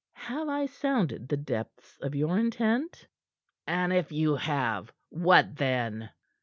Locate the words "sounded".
0.65-1.29